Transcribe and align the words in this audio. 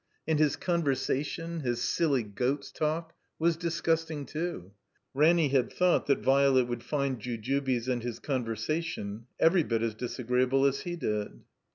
And 0.27 0.39
his 0.39 0.55
conversation, 0.55 1.59
his 1.59 1.79
silly 1.79 2.23
goat's 2.23 2.71
talk, 2.71 3.13
was 3.37 3.55
dis 3.55 3.81
gusting, 3.81 4.25
too. 4.25 4.71
Ranny 5.13 5.49
had 5.49 5.71
thought 5.71 6.07
that 6.07 6.23
Violet 6.23 6.67
would 6.67 6.81
find 6.81 7.19
Jujubes 7.19 7.87
and 7.87 8.01
his 8.01 8.17
conversation 8.17 9.27
every 9.39 9.61
bit 9.61 9.83
as 9.83 9.93
dis 9.93 10.17
agreeable 10.17 10.65
as 10.65 10.79
he 10.79 10.95
did. 10.95 11.41